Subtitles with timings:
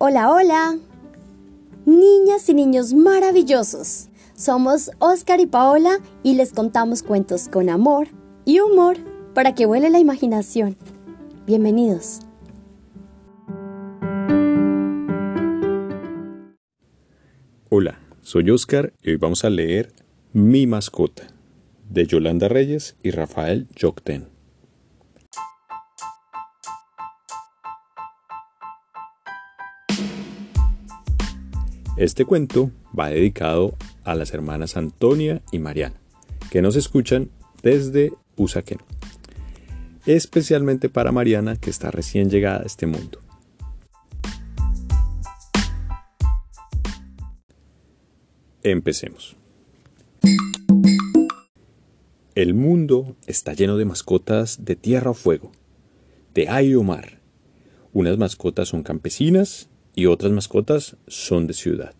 [0.00, 0.78] Hola, hola.
[1.84, 4.06] Niñas y niños maravillosos.
[4.36, 8.06] Somos Oscar y Paola y les contamos cuentos con amor
[8.44, 8.96] y humor
[9.34, 10.76] para que vuele la imaginación.
[11.46, 12.20] Bienvenidos.
[17.68, 19.92] Hola, soy Oscar y hoy vamos a leer
[20.32, 21.24] Mi mascota
[21.90, 24.37] de Yolanda Reyes y Rafael Jocten.
[31.98, 35.96] Este cuento va dedicado a las hermanas Antonia y Mariana,
[36.48, 37.28] que nos escuchan
[37.60, 38.78] desde Usaquén.
[40.06, 43.20] Especialmente para Mariana, que está recién llegada a este mundo.
[48.62, 49.36] Empecemos.
[52.36, 55.50] El mundo está lleno de mascotas de tierra o fuego,
[56.32, 57.18] de aire o mar.
[57.92, 59.68] Unas mascotas son campesinas
[59.98, 61.92] y otras mascotas son de ciudad.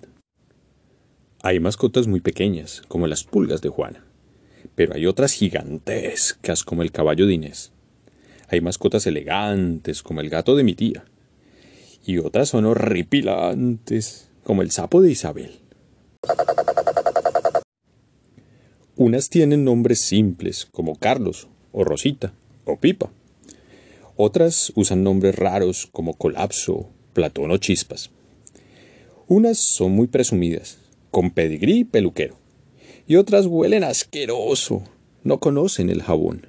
[1.42, 4.04] Hay mascotas muy pequeñas, como las pulgas de Juana,
[4.76, 7.72] pero hay otras gigantescas, como el caballo de Inés.
[8.46, 11.06] Hay mascotas elegantes, como el gato de mi tía,
[12.06, 15.58] y otras son horripilantes, como el sapo de Isabel.
[18.94, 22.32] Unas tienen nombres simples, como Carlos, o Rosita,
[22.64, 23.10] o Pipa.
[24.14, 28.10] Otras usan nombres raros, como Colapso, Platón o Chispas.
[29.26, 30.78] Unas son muy presumidas,
[31.10, 32.36] con pedigrí y peluquero,
[33.06, 34.84] y otras huelen asqueroso,
[35.22, 36.46] no conocen el jabón.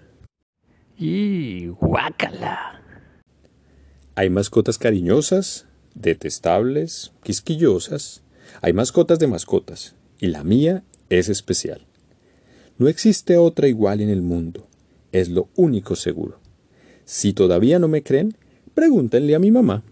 [0.97, 2.81] ¡Y guácala!
[4.15, 8.21] Hay mascotas cariñosas, detestables, quisquillosas.
[8.61, 11.85] Hay mascotas de mascotas, y la mía es especial.
[12.77, 14.67] No existe otra igual en el mundo,
[15.11, 16.39] es lo único seguro.
[17.05, 18.35] Si todavía no me creen,
[18.73, 19.83] pregúntenle a mi mamá.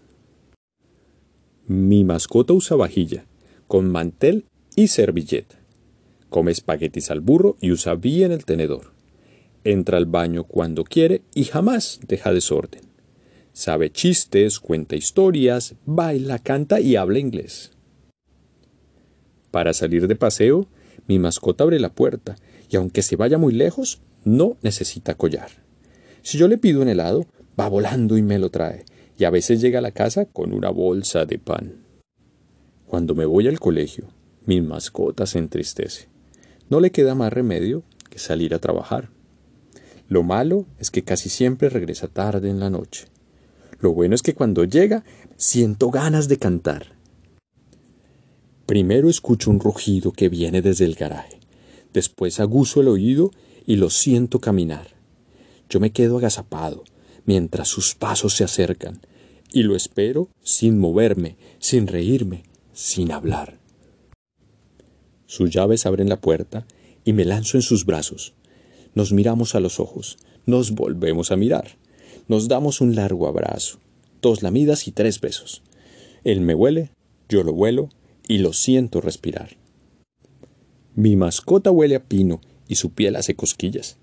[1.68, 3.26] Mi mascota usa vajilla,
[3.66, 5.56] con mantel y servilleta.
[6.30, 8.94] Come espaguetis al burro y usa bien el tenedor.
[9.64, 12.80] Entra al baño cuando quiere y jamás deja desorden.
[13.52, 17.72] Sabe chistes, cuenta historias, baila, canta y habla inglés.
[19.50, 20.68] Para salir de paseo,
[21.06, 22.36] mi mascota abre la puerta
[22.70, 25.50] y aunque se vaya muy lejos, no necesita collar.
[26.22, 27.26] Si yo le pido un helado,
[27.60, 28.86] va volando y me lo trae
[29.18, 31.84] y a veces llega a la casa con una bolsa de pan.
[32.86, 34.06] Cuando me voy al colegio,
[34.46, 36.08] mi mascota se entristece.
[36.70, 39.10] No le queda más remedio que salir a trabajar.
[40.08, 43.06] Lo malo es que casi siempre regresa tarde en la noche.
[43.80, 45.04] Lo bueno es que cuando llega
[45.36, 46.96] siento ganas de cantar.
[48.66, 51.40] Primero escucho un rugido que viene desde el garaje.
[51.92, 53.32] Después aguzo el oído
[53.66, 54.88] y lo siento caminar.
[55.68, 56.84] Yo me quedo agazapado,
[57.28, 59.02] mientras sus pasos se acercan,
[59.52, 63.58] y lo espero sin moverme, sin reírme, sin hablar.
[65.26, 66.66] Sus llaves abren la puerta
[67.04, 68.32] y me lanzo en sus brazos.
[68.94, 71.76] Nos miramos a los ojos, nos volvemos a mirar,
[72.28, 73.78] nos damos un largo abrazo,
[74.22, 75.62] dos lamidas y tres besos.
[76.24, 76.92] Él me huele,
[77.28, 77.90] yo lo huelo
[78.26, 79.58] y lo siento respirar.
[80.94, 83.98] Mi mascota huele a pino y su piel hace cosquillas.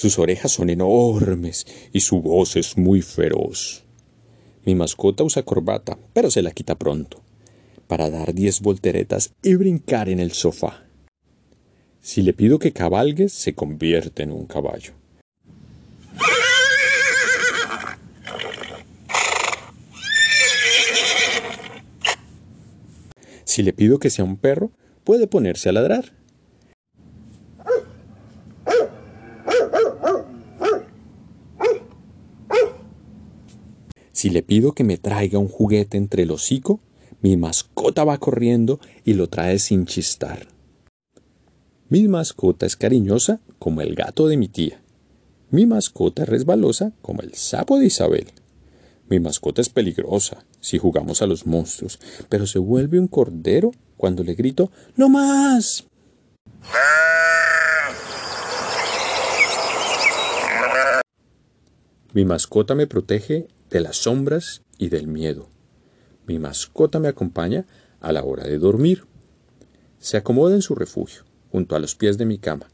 [0.00, 3.84] Sus orejas son enormes y su voz es muy feroz.
[4.64, 7.22] Mi mascota usa corbata, pero se la quita pronto,
[7.86, 10.86] para dar diez volteretas y brincar en el sofá.
[12.00, 14.94] Si le pido que cabalgue, se convierte en un caballo.
[23.44, 24.70] Si le pido que sea un perro,
[25.04, 26.19] puede ponerse a ladrar.
[34.20, 36.78] Si le pido que me traiga un juguete entre el hocico,
[37.22, 40.46] mi mascota va corriendo y lo trae sin chistar.
[41.88, 44.82] Mi mascota es cariñosa como el gato de mi tía.
[45.50, 48.26] Mi mascota es resbalosa como el sapo de Isabel.
[49.08, 51.98] Mi mascota es peligrosa si jugamos a los monstruos,
[52.28, 55.86] pero se vuelve un cordero cuando le grito ¡No más!
[62.12, 65.48] Mi mascota me protege de las sombras y del miedo.
[66.26, 67.66] Mi mascota me acompaña
[68.00, 69.04] a la hora de dormir.
[70.00, 71.22] Se acomoda en su refugio,
[71.52, 72.66] junto a los pies de mi cama,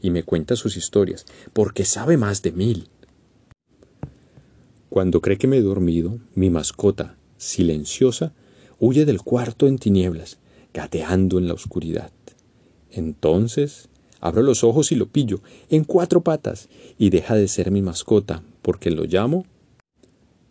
[0.00, 2.88] y me cuenta sus historias, porque sabe más de mil.
[4.90, 8.32] Cuando cree que me he dormido, mi mascota, silenciosa,
[8.78, 10.38] huye del cuarto en tinieblas,
[10.72, 12.12] gateando en la oscuridad.
[12.92, 13.88] Entonces
[14.20, 18.44] abro los ojos y lo pillo en cuatro patas y deja de ser mi mascota
[18.64, 19.44] porque lo llamo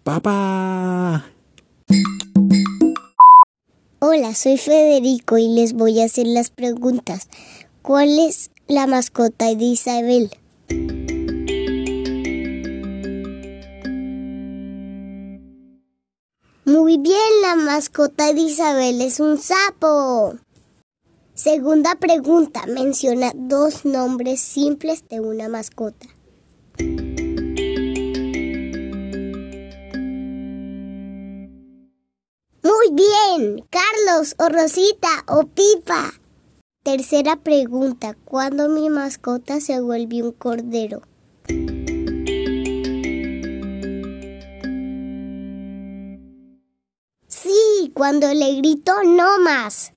[0.04, 1.26] Papá.
[4.00, 7.30] Hola, soy Federico y les voy a hacer las preguntas.
[7.82, 10.30] ¿Cuál es la mascota de Isabel?
[16.66, 20.36] Muy bien, la mascota de Isabel es un sapo.
[21.34, 26.08] Segunda pregunta, menciona dos nombres simples de una mascota.
[32.96, 36.14] Bien, Carlos o Rosita o Pipa.
[36.84, 41.02] Tercera pregunta, ¿cuándo mi mascota se vuelve un cordero?
[47.28, 49.94] Sí, cuando le grito no más.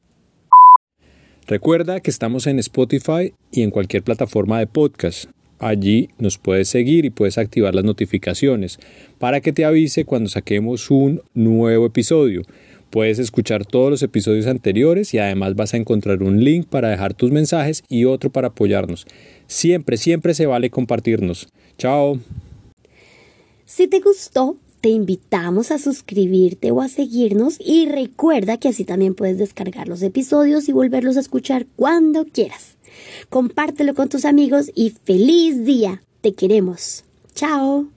[1.47, 5.31] Recuerda que estamos en Spotify y en cualquier plataforma de podcast.
[5.59, 8.79] Allí nos puedes seguir y puedes activar las notificaciones
[9.19, 12.43] para que te avise cuando saquemos un nuevo episodio.
[12.91, 17.15] Puedes escuchar todos los episodios anteriores y además vas a encontrar un link para dejar
[17.15, 19.07] tus mensajes y otro para apoyarnos.
[19.47, 21.49] Siempre, siempre se vale compartirnos.
[21.79, 22.19] Chao.
[23.65, 29.15] Si te gustó, te invitamos a suscribirte o a seguirnos y recuerda que así también
[29.15, 32.77] puedes descargar los episodios y volverlos a escuchar cuando quieras.
[33.29, 36.03] Compártelo con tus amigos y feliz día.
[36.21, 37.05] Te queremos.
[37.35, 37.96] Chao.